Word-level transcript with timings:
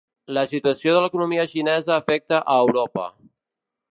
La 0.35 0.43
situació 0.53 0.95
de 0.95 1.03
l'economia 1.03 1.45
xinesa 1.51 1.95
afecta 1.97 2.39
a 2.53 2.57
Europa. 2.65 3.07